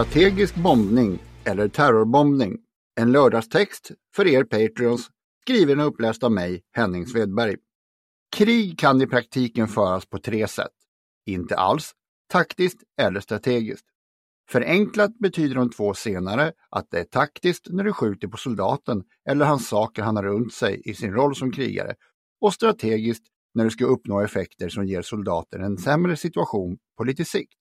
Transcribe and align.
Strategisk 0.00 0.54
bombning 0.54 1.18
eller 1.44 1.68
terrorbombning. 1.68 2.58
En 3.00 3.12
lördagstext 3.12 3.90
för 4.16 4.26
er 4.26 4.44
Patreons 4.44 5.10
skriven 5.42 5.80
och 5.80 5.86
uppläst 5.86 6.22
av 6.22 6.32
mig, 6.32 6.62
Henning 6.72 7.06
Svedberg. 7.06 7.56
Krig 8.36 8.78
kan 8.78 9.02
i 9.02 9.06
praktiken 9.06 9.68
föras 9.68 10.06
på 10.06 10.18
tre 10.18 10.48
sätt. 10.48 10.72
Inte 11.26 11.56
alls, 11.56 11.92
taktiskt 12.32 12.78
eller 13.00 13.20
strategiskt. 13.20 13.84
Förenklat 14.50 15.18
betyder 15.18 15.54
de 15.54 15.70
två 15.70 15.94
senare 15.94 16.52
att 16.70 16.90
det 16.90 17.00
är 17.00 17.04
taktiskt 17.04 17.66
när 17.70 17.84
du 17.84 17.92
skjuter 17.92 18.28
på 18.28 18.36
soldaten 18.36 19.04
eller 19.28 19.44
hans 19.44 19.68
saker 19.68 20.02
han 20.02 20.16
har 20.16 20.22
runt 20.22 20.52
sig 20.52 20.82
i 20.84 20.94
sin 20.94 21.12
roll 21.12 21.36
som 21.36 21.52
krigare 21.52 21.94
och 22.40 22.54
strategiskt 22.54 23.24
när 23.54 23.64
du 23.64 23.70
ska 23.70 23.84
uppnå 23.84 24.20
effekter 24.20 24.68
som 24.68 24.86
ger 24.86 25.02
soldaten 25.02 25.64
en 25.64 25.78
sämre 25.78 26.16
situation 26.16 26.78
på 26.96 27.04
lite 27.04 27.24
sikt. 27.24 27.54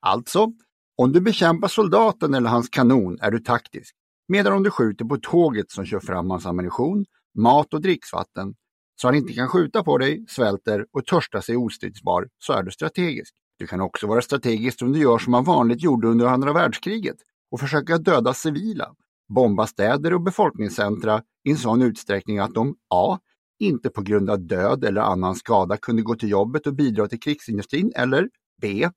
Alltså, 0.00 0.52
om 0.96 1.12
du 1.12 1.20
bekämpar 1.20 1.68
soldaten 1.68 2.34
eller 2.34 2.50
hans 2.50 2.68
kanon 2.68 3.18
är 3.20 3.30
du 3.30 3.38
taktisk, 3.38 3.94
medan 4.28 4.52
om 4.52 4.62
du 4.62 4.70
skjuter 4.70 5.04
på 5.04 5.16
tåget 5.16 5.70
som 5.70 5.84
kör 5.84 6.00
fram 6.00 6.30
hans 6.30 6.46
ammunition, 6.46 7.04
mat 7.38 7.74
och 7.74 7.80
dricksvatten, 7.80 8.54
så 9.00 9.08
han 9.08 9.14
inte 9.14 9.32
kan 9.32 9.48
skjuta 9.48 9.82
på 9.82 9.98
dig, 9.98 10.24
svälter 10.28 10.86
och 10.92 11.06
törstar 11.06 11.40
sig 11.40 11.56
ostridsbar, 11.56 12.28
så 12.38 12.52
är 12.52 12.62
du 12.62 12.70
strategisk. 12.70 13.34
Du 13.58 13.66
kan 13.66 13.80
också 13.80 14.06
vara 14.06 14.22
strategisk 14.22 14.82
om 14.82 14.92
du 14.92 15.00
gör 15.00 15.18
som 15.18 15.30
man 15.30 15.44
vanligt 15.44 15.82
gjorde 15.82 16.08
under 16.08 16.26
andra 16.26 16.52
världskriget 16.52 17.16
och 17.50 17.60
försöka 17.60 17.98
döda 17.98 18.34
civila, 18.34 18.94
bomba 19.34 19.66
städer 19.66 20.14
och 20.14 20.20
befolkningscentra 20.20 21.22
i 21.44 21.50
en 21.50 21.56
sån 21.56 21.82
utsträckning 21.82 22.38
att 22.38 22.54
de 22.54 22.76
A. 22.90 23.18
Inte 23.58 23.90
på 23.90 24.02
grund 24.02 24.30
av 24.30 24.46
död 24.46 24.84
eller 24.84 25.00
annan 25.00 25.34
skada 25.34 25.76
kunde 25.76 26.02
gå 26.02 26.14
till 26.14 26.28
jobbet 26.28 26.66
och 26.66 26.74
bidra 26.74 27.08
till 27.08 27.20
krigsindustrin 27.20 27.92
eller 27.96 28.28
B 28.60 28.88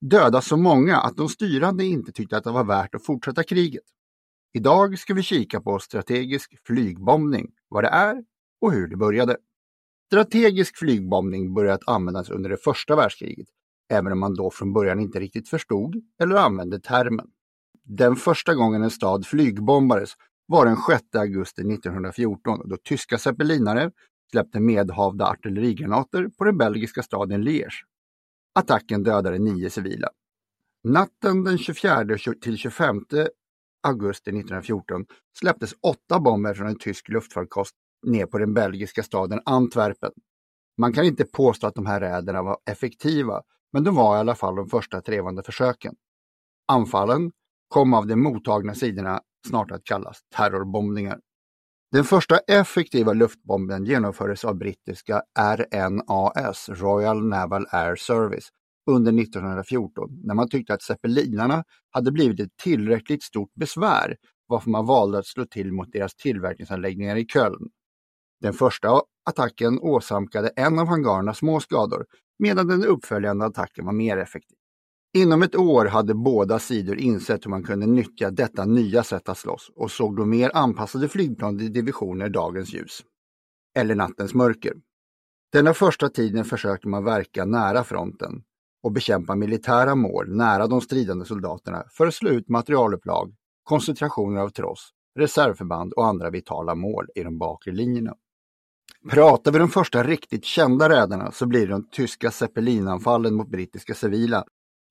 döda 0.00 0.40
så 0.40 0.56
många 0.56 0.96
att 0.96 1.16
de 1.16 1.28
styrande 1.28 1.84
inte 1.84 2.12
tyckte 2.12 2.36
att 2.36 2.44
det 2.44 2.50
var 2.50 2.64
värt 2.64 2.94
att 2.94 3.04
fortsätta 3.04 3.42
kriget. 3.42 3.84
Idag 4.52 4.98
ska 4.98 5.14
vi 5.14 5.22
kika 5.22 5.60
på 5.60 5.78
strategisk 5.78 6.66
flygbombning, 6.66 7.50
vad 7.68 7.84
det 7.84 7.88
är 7.88 8.24
och 8.60 8.72
hur 8.72 8.88
det 8.88 8.96
började. 8.96 9.36
Strategisk 10.06 10.76
flygbombning 10.76 11.54
började 11.54 11.74
att 11.74 11.88
användas 11.88 12.30
under 12.30 12.50
det 12.50 12.56
första 12.56 12.96
världskriget, 12.96 13.46
även 13.92 14.12
om 14.12 14.20
man 14.20 14.34
då 14.34 14.50
från 14.50 14.72
början 14.72 15.00
inte 15.00 15.20
riktigt 15.20 15.48
förstod 15.48 15.94
eller 16.22 16.36
använde 16.36 16.80
termen. 16.80 17.26
Den 17.84 18.16
första 18.16 18.54
gången 18.54 18.82
en 18.82 18.90
stad 18.90 19.26
flygbombades 19.26 20.10
var 20.46 20.66
den 20.66 20.76
6 20.76 21.02
augusti 21.14 21.62
1914 21.62 22.68
då 22.68 22.76
tyska 22.76 23.18
zeppelinare 23.18 23.90
släppte 24.30 24.60
medhavda 24.60 25.26
artillerigranater 25.26 26.28
på 26.38 26.44
den 26.44 26.58
belgiska 26.58 27.02
staden 27.02 27.44
Liège. 27.44 27.84
Attacken 28.54 29.02
dödade 29.02 29.38
nio 29.38 29.70
civila. 29.70 30.08
Natten 30.84 31.44
den 31.44 31.58
24 31.58 32.04
till 32.42 32.56
25 32.56 33.00
augusti 33.82 34.30
1914 34.30 35.06
släpptes 35.38 35.74
åtta 35.82 36.20
bomber 36.20 36.54
från 36.54 36.66
en 36.66 36.78
tysk 36.78 37.08
luftfarkost 37.08 37.74
ner 38.06 38.26
på 38.26 38.38
den 38.38 38.54
belgiska 38.54 39.02
staden 39.02 39.40
Antwerpen. 39.44 40.12
Man 40.78 40.92
kan 40.92 41.04
inte 41.04 41.24
påstå 41.24 41.66
att 41.66 41.74
de 41.74 41.86
här 41.86 42.00
räderna 42.00 42.42
var 42.42 42.58
effektiva, 42.70 43.42
men 43.72 43.84
de 43.84 43.94
var 43.94 44.16
i 44.16 44.20
alla 44.20 44.34
fall 44.34 44.56
de 44.56 44.68
första 44.68 45.00
trevande 45.00 45.42
försöken. 45.42 45.94
Anfallen 46.68 47.32
kom 47.68 47.94
av 47.94 48.06
de 48.06 48.16
mottagna 48.16 48.74
sidorna 48.74 49.20
snart 49.48 49.70
att 49.70 49.84
kallas 49.84 50.20
terrorbombningar. 50.36 51.20
Den 51.92 52.04
första 52.04 52.38
effektiva 52.38 53.12
luftbomben 53.12 53.84
genomfördes 53.84 54.44
av 54.44 54.58
brittiska 54.58 55.22
RNAS, 55.38 56.68
Royal 56.68 57.28
Naval 57.28 57.66
Air 57.70 57.96
Service, 57.96 58.48
under 58.90 59.22
1914 59.22 60.20
när 60.24 60.34
man 60.34 60.48
tyckte 60.48 60.74
att 60.74 60.82
zeppelinarna 60.82 61.64
hade 61.90 62.12
blivit 62.12 62.40
ett 62.40 62.56
tillräckligt 62.62 63.22
stort 63.22 63.54
besvär 63.54 64.16
varför 64.46 64.70
man 64.70 64.86
valde 64.86 65.18
att 65.18 65.26
slå 65.26 65.44
till 65.44 65.72
mot 65.72 65.92
deras 65.92 66.14
tillverkningsanläggningar 66.14 67.16
i 67.16 67.26
Köln. 67.26 67.70
Den 68.40 68.52
första 68.52 69.02
attacken 69.30 69.80
åsamkade 69.80 70.48
en 70.56 70.78
av 70.78 70.86
hangarerna 70.86 71.34
små 71.34 71.60
skador 71.60 72.06
medan 72.38 72.66
den 72.66 72.84
uppföljande 72.84 73.44
attacken 73.44 73.86
var 73.86 73.92
mer 73.92 74.16
effektiv. 74.16 74.56
Inom 75.12 75.42
ett 75.42 75.56
år 75.56 75.86
hade 75.86 76.14
båda 76.14 76.58
sidor 76.58 76.98
insett 76.98 77.46
hur 77.46 77.50
man 77.50 77.62
kunde 77.62 77.86
nyttja 77.86 78.30
detta 78.30 78.64
nya 78.64 79.02
sätt 79.02 79.28
att 79.28 79.38
slåss 79.38 79.70
och 79.76 79.90
såg 79.90 80.16
då 80.16 80.24
mer 80.24 80.50
anpassade 80.54 81.08
flygplan 81.08 81.60
i 81.60 81.68
divisioner 81.68 82.28
dagens 82.28 82.74
ljus. 82.74 83.00
Eller 83.76 83.94
nattens 83.94 84.34
mörker. 84.34 84.72
Denna 85.52 85.74
första 85.74 86.08
tiden 86.08 86.44
försökte 86.44 86.88
man 86.88 87.04
verka 87.04 87.44
nära 87.44 87.84
fronten 87.84 88.42
och 88.82 88.92
bekämpa 88.92 89.34
militära 89.34 89.94
mål 89.94 90.36
nära 90.36 90.66
de 90.66 90.80
stridande 90.80 91.24
soldaterna 91.24 91.84
för 91.90 92.06
att 92.06 92.14
slå 92.14 92.30
ut 92.30 92.48
materialupplag, 92.48 93.34
koncentrationer 93.64 94.40
av 94.40 94.48
tross, 94.48 94.90
reservförband 95.18 95.92
och 95.92 96.06
andra 96.06 96.30
vitala 96.30 96.74
mål 96.74 97.06
i 97.14 97.22
de 97.22 97.38
bakre 97.38 97.72
linjerna. 97.72 98.14
Pratar 99.10 99.52
vi 99.52 99.58
de 99.58 99.68
första 99.68 100.02
riktigt 100.02 100.44
kända 100.44 100.88
räderna 100.88 101.32
så 101.32 101.46
blir 101.46 101.66
det 101.66 101.72
de 101.72 101.88
tyska 101.88 102.30
zeppelinanfallen 102.30 103.34
mot 103.34 103.48
brittiska 103.48 103.94
civila 103.94 104.44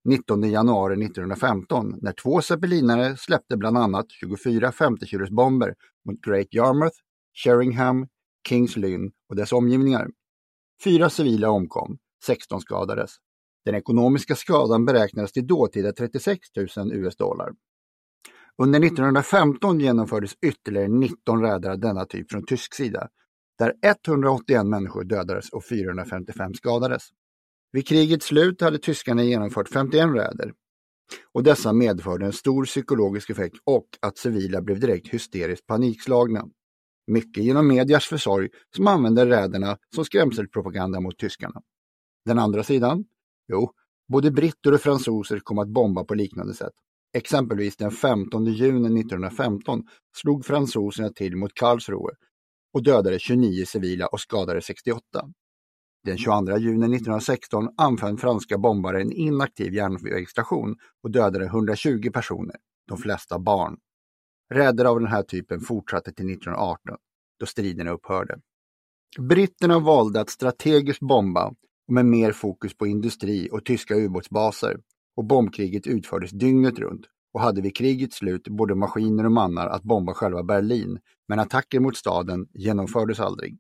19 0.06 0.44
januari 0.44 1.06
1915 1.06 1.96
när 2.02 2.12
två 2.12 2.42
zeppelinare 2.42 3.18
släppte 3.18 3.58
bland 3.58 3.78
annat 3.78 4.06
24 4.10 4.72
50-kilosbomber 4.72 5.74
mot 6.06 6.22
Great 6.22 6.54
Yarmouth, 6.54 6.96
Sheringham, 7.44 8.08
Kings 8.48 8.78
Lynn 8.78 9.12
och 9.30 9.36
dess 9.36 9.52
omgivningar. 9.52 10.08
Fyra 10.84 11.10
civila 11.10 11.50
omkom, 11.50 11.98
16 12.26 12.62
skadades. 12.62 13.12
Den 13.66 13.76
ekonomiska 13.76 14.36
skadan 14.36 14.86
beräknades 14.86 15.32
till 15.32 15.48
dåtida 15.48 15.92
36 15.92 16.40
000 16.78 16.94
US-dollar. 16.94 17.50
Under 18.58 18.80
1915 18.80 19.80
genomfördes 19.80 20.34
ytterligare 20.46 20.88
19 20.88 21.42
räder 21.42 21.70
av 21.70 21.80
denna 21.80 22.06
typ 22.06 22.32
från 22.32 22.46
tysk 22.46 22.74
sida, 22.74 23.08
där 23.58 23.74
181 23.82 24.66
människor 24.66 25.04
dödades 25.04 25.50
och 25.50 25.66
455 25.66 26.54
skadades. 26.54 27.04
Vid 27.72 27.88
krigets 27.88 28.26
slut 28.26 28.62
hade 28.62 28.78
tyskarna 28.78 29.24
genomfört 29.24 29.70
51 29.70 30.16
räder 30.16 30.54
och 31.34 31.44
dessa 31.44 31.74
medförde 31.74 32.26
en 32.26 32.34
stor 32.34 32.66
psykologisk 32.66 33.30
effekt 33.30 33.56
och 33.64 33.88
att 34.02 34.18
civila 34.18 34.62
blev 34.62 34.80
direkt 34.80 35.08
hysteriskt 35.08 35.68
panikslagna. 35.68 36.46
Mycket 37.08 37.44
genom 37.44 37.68
medias 37.68 38.06
försorg 38.06 38.50
som 38.76 38.88
använde 38.88 39.26
räderna 39.26 39.78
som 39.96 40.06
skrämselpropaganda 40.06 41.00
mot 41.00 41.18
tyskarna. 41.18 41.62
Den 42.26 42.40
andra 42.40 42.64
sidan? 42.64 43.06
Jo, 43.48 43.72
både 44.12 44.32
britter 44.32 44.74
och 44.74 44.82
fransoser 44.82 45.40
kom 45.40 45.60
att 45.60 45.70
bomba 45.70 46.04
på 46.04 46.16
liknande 46.16 46.54
sätt. 46.54 46.74
Exempelvis 47.14 47.78
den 47.78 47.92
15 47.92 48.46
juni 48.46 49.00
1915 49.00 49.84
slog 50.16 50.46
fransoserna 50.46 51.10
till 51.10 51.36
mot 51.36 51.54
Karlsruhe 51.54 52.16
och 52.74 52.84
dödade 52.84 53.20
29 53.20 53.66
civila 53.66 54.08
och 54.08 54.20
skadade 54.20 54.62
68. 54.62 55.02
Den 56.04 56.18
22 56.18 56.58
juni 56.58 56.96
1916 56.96 57.70
anföll 57.78 58.18
franska 58.18 58.58
bombare 58.58 59.02
en 59.02 59.12
inaktiv 59.12 59.74
järnvägsstation 59.74 60.76
och 61.04 61.12
dödade 61.12 61.46
120 61.46 62.10
personer, 62.14 62.56
de 62.88 62.98
flesta 62.98 63.40
barn. 63.40 63.78
Räder 64.54 64.86
av 64.86 65.00
den 65.00 65.10
här 65.10 65.24
typen 65.24 65.60
fortsatte 65.60 66.14
till 66.14 66.34
1918, 66.34 66.98
då 67.40 67.46
striderna 67.46 67.92
upphörde. 67.92 68.40
Britterna 69.20 69.80
valde 69.80 70.22
att 70.22 70.30
strategiskt 70.30 71.00
bomba 71.00 71.54
med 71.88 72.06
mer 72.06 72.32
fokus 72.32 72.78
på 72.78 72.88
industri 72.88 73.50
och 73.52 73.66
tyska 73.66 73.96
ubåtsbaser 73.96 74.80
och 75.16 75.26
bombkriget 75.26 75.88
utfördes 75.88 76.32
dygnet 76.32 76.80
runt 76.80 77.06
och 77.34 77.42
hade 77.42 77.62
vid 77.62 77.76
krigets 77.76 78.18
slut 78.18 78.48
både 78.48 78.76
maskiner 78.76 79.26
och 79.26 79.32
mannar 79.32 79.68
att 79.68 79.84
bomba 79.84 80.14
själva 80.14 80.44
Berlin, 80.44 81.00
men 81.28 81.40
attacker 81.40 81.80
mot 81.80 81.98
staden 81.98 82.48
genomfördes 82.54 83.20
aldrig. 83.20 83.58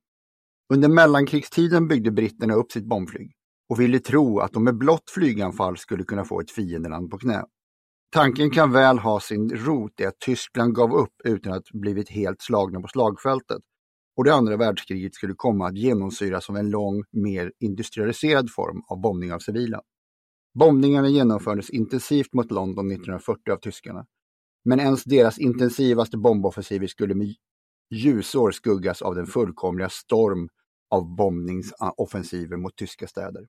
Under 0.74 0.90
mellankrigstiden 0.90 1.88
byggde 1.88 2.12
britterna 2.12 2.54
upp 2.54 2.72
sitt 2.72 2.86
bombflyg 2.86 3.32
och 3.70 3.80
ville 3.80 4.00
tro 4.00 4.40
att 4.40 4.54
de 4.54 4.64
med 4.64 4.78
blott 4.78 5.10
flyganfall 5.10 5.78
skulle 5.78 6.04
kunna 6.04 6.26
få 6.26 6.40
ett 6.40 6.52
fiendeland 6.52 7.12
på 7.12 7.18
knä. 7.18 7.44
Tanken 8.12 8.52
kan 8.52 8.72
väl 8.72 9.00
ha 9.00 9.20
sin 9.20 9.50
rot 9.50 10.00
i 10.00 10.06
att 10.06 10.20
Tyskland 10.20 10.76
gav 10.76 10.94
upp 10.94 11.14
utan 11.24 11.54
att 11.54 11.64
blivit 11.74 12.10
helt 12.10 12.42
slagna 12.42 12.82
på 12.82 12.88
slagfältet 12.88 13.62
och 14.18 14.24
det 14.24 14.34
andra 14.34 14.58
världskriget 14.58 15.16
skulle 15.16 15.34
komma 15.38 15.68
att 15.68 15.78
genomsyras 15.78 16.50
av 16.50 16.58
en 16.58 16.70
lång, 16.70 17.04
mer 17.12 17.52
industrialiserad 17.60 18.52
form 18.52 18.82
av 18.88 19.02
bombning 19.02 19.34
av 19.34 19.40
civila. 19.40 19.82
Bombningarna 20.60 21.08
genomfördes 21.08 21.70
intensivt 21.70 22.34
mot 22.34 22.52
London 22.52 22.92
1940 22.92 23.52
av 23.52 23.58
tyskarna. 23.58 24.06
Men 24.66 24.80
ens 24.80 25.04
deras 25.04 25.40
intensivaste 25.40 26.18
bomboffensiver 26.18 26.88
skulle 26.88 27.16
med 27.16 27.36
ljusår 27.90 28.52
skuggas 28.52 29.02
av 29.02 29.16
den 29.16 29.26
fullkomliga 29.26 29.90
storm 29.90 30.50
av 30.90 31.16
bombningsoffensiver 31.16 32.58
mot 32.58 32.76
tyska 32.76 33.08
städer. 33.08 33.48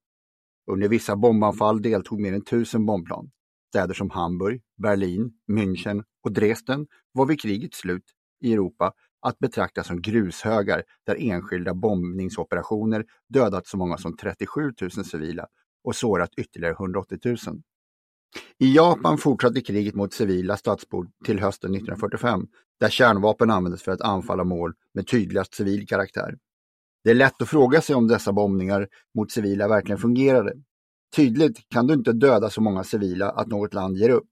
Under 0.70 0.88
vissa 0.88 1.16
bombanfall 1.16 1.82
deltog 1.82 2.20
mer 2.20 2.32
än 2.32 2.44
tusen 2.44 2.86
bombplan. 2.86 3.30
Städer 3.68 3.94
som 3.94 4.10
Hamburg, 4.10 4.62
Berlin, 4.82 5.32
München 5.52 6.04
och 6.24 6.32
Dresden 6.32 6.86
var 7.12 7.26
vid 7.26 7.40
krigets 7.40 7.78
slut 7.78 8.04
i 8.40 8.52
Europa 8.52 8.92
att 9.22 9.38
betrakta 9.38 9.84
som 9.84 10.02
grushögar 10.02 10.82
där 11.06 11.16
enskilda 11.18 11.74
bombningsoperationer 11.74 13.04
dödat 13.28 13.66
så 13.66 13.76
många 13.76 13.98
som 13.98 14.16
37 14.16 14.72
000 14.80 14.90
civila 14.90 15.46
och 15.84 15.96
sårat 15.96 16.30
ytterligare 16.36 16.74
180 16.74 17.18
000. 17.24 17.36
I 18.58 18.74
Japan 18.74 19.18
fortsatte 19.18 19.60
kriget 19.60 19.94
mot 19.94 20.12
civila 20.12 20.56
stadsbor 20.56 21.08
till 21.24 21.40
hösten 21.40 21.74
1945, 21.74 22.46
där 22.80 22.90
kärnvapen 22.90 23.50
användes 23.50 23.82
för 23.82 23.92
att 23.92 24.00
anfalla 24.00 24.44
mål 24.44 24.74
med 24.94 25.06
tydligast 25.06 25.54
civil 25.54 25.86
karaktär. 25.86 26.38
Det 27.04 27.10
är 27.10 27.14
lätt 27.14 27.42
att 27.42 27.48
fråga 27.48 27.80
sig 27.80 27.96
om 27.96 28.08
dessa 28.08 28.32
bombningar 28.32 28.88
mot 29.14 29.32
civila 29.32 29.68
verkligen 29.68 29.98
fungerade. 29.98 30.52
Tydligt 31.16 31.68
kan 31.68 31.86
du 31.86 31.94
inte 31.94 32.12
döda 32.12 32.50
så 32.50 32.60
många 32.60 32.84
civila 32.84 33.30
att 33.30 33.48
något 33.48 33.74
land 33.74 33.96
ger 33.96 34.10
upp. 34.10 34.28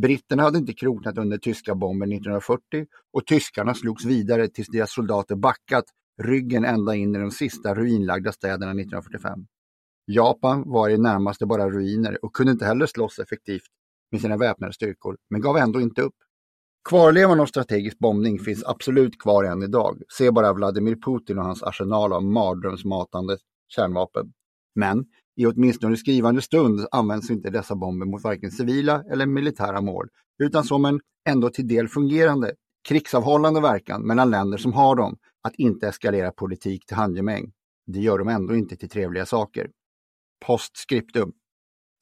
Britterna 0.00 0.42
hade 0.42 0.58
inte 0.58 0.72
kroknat 0.72 1.18
under 1.18 1.38
tyska 1.38 1.74
bomben 1.74 2.12
1940 2.12 2.86
och 3.12 3.26
tyskarna 3.26 3.74
slogs 3.74 4.04
vidare 4.04 4.48
tills 4.48 4.68
deras 4.68 4.94
soldater 4.94 5.36
backat 5.36 5.84
ryggen 6.22 6.64
ända 6.64 6.94
in 6.94 7.16
i 7.16 7.18
de 7.18 7.30
sista 7.30 7.74
ruinlagda 7.74 8.32
städerna 8.32 8.70
1945. 8.70 9.46
Japan 10.06 10.62
var 10.66 10.88
i 10.88 10.98
närmaste 10.98 11.46
bara 11.46 11.70
ruiner 11.70 12.24
och 12.24 12.32
kunde 12.32 12.52
inte 12.52 12.64
heller 12.64 12.86
slåss 12.86 13.18
effektivt 13.18 13.62
med 14.12 14.20
sina 14.20 14.36
väpnade 14.36 14.72
styrkor, 14.72 15.16
men 15.30 15.40
gav 15.40 15.56
ändå 15.56 15.80
inte 15.80 16.02
upp. 16.02 16.14
Kvarlevan 16.88 17.40
av 17.40 17.46
strategisk 17.46 17.98
bombning 17.98 18.38
finns 18.38 18.64
absolut 18.64 19.18
kvar 19.18 19.44
än 19.44 19.62
idag. 19.62 20.02
Se 20.18 20.30
bara 20.30 20.52
Vladimir 20.52 20.96
Putin 20.96 21.38
och 21.38 21.44
hans 21.44 21.62
arsenal 21.62 22.12
av 22.12 22.24
mardrömsmatande 22.24 23.36
kärnvapen. 23.68 24.32
Men 24.74 25.04
i 25.36 25.46
åtminstone 25.46 25.96
skrivande 25.96 26.42
stund 26.42 26.86
används 26.90 27.30
inte 27.30 27.50
dessa 27.50 27.76
bomber 27.76 28.06
mot 28.06 28.24
varken 28.24 28.50
civila 28.50 29.04
eller 29.10 29.26
militära 29.26 29.80
mål, 29.80 30.08
utan 30.38 30.64
som 30.64 30.84
en 30.84 31.00
ändå 31.28 31.50
till 31.50 31.68
del 31.68 31.88
fungerande 31.88 32.54
krigsavhållande 32.88 33.60
verkan 33.60 34.06
mellan 34.06 34.30
länder 34.30 34.58
som 34.58 34.72
har 34.72 34.96
dem, 34.96 35.16
att 35.42 35.54
inte 35.54 35.88
eskalera 35.88 36.32
politik 36.32 36.86
till 36.86 36.96
handgemäng. 36.96 37.52
Det 37.86 38.00
gör 38.00 38.18
de 38.18 38.28
ändå 38.28 38.54
inte 38.54 38.76
till 38.76 38.88
trevliga 38.88 39.26
saker. 39.26 39.70
Postscriptum. 40.46 41.32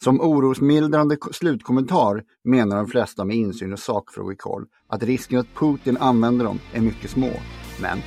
Som 0.05 0.21
orosmildrande 0.21 1.17
slutkommentar 1.33 2.23
menar 2.45 2.77
de 2.77 2.87
flesta 2.87 3.25
med 3.25 3.37
insyn 3.37 3.73
och 3.73 3.79
sakfrågekoll 3.79 4.67
att 4.89 5.03
risken 5.03 5.39
att 5.39 5.55
Putin 5.55 5.97
använder 5.97 6.45
dem 6.45 6.61
är 6.73 6.81
mycket 6.81 7.11
små. 7.11 7.31
Men 7.81 7.99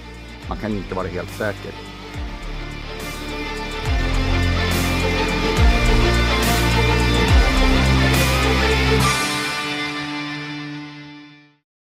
man 0.50 0.58
kan 0.58 0.72
inte 0.72 0.96
vara 0.96 1.08
helt 1.08 1.30
säker. 1.30 1.72